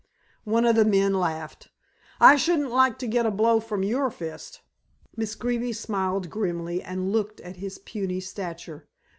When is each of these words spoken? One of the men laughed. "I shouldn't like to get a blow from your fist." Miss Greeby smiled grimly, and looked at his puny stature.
One 0.45 0.65
of 0.65 0.75
the 0.75 0.83
men 0.83 1.13
laughed. 1.13 1.69
"I 2.19 2.35
shouldn't 2.35 2.71
like 2.71 2.97
to 2.97 3.07
get 3.07 3.27
a 3.27 3.29
blow 3.29 3.59
from 3.59 3.83
your 3.83 4.09
fist." 4.09 4.61
Miss 5.15 5.35
Greeby 5.35 5.73
smiled 5.73 6.27
grimly, 6.31 6.81
and 6.81 7.11
looked 7.11 7.39
at 7.41 7.57
his 7.57 7.77
puny 7.77 8.19
stature. 8.19 8.87